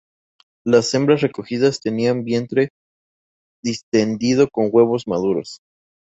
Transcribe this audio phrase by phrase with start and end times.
[0.65, 2.69] Las hembras recogidas tenían vientre
[3.61, 5.59] distendido con huevos maduros.